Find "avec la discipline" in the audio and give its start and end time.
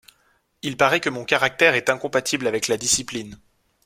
2.47-3.37